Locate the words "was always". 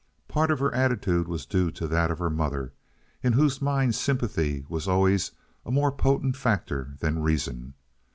4.67-5.29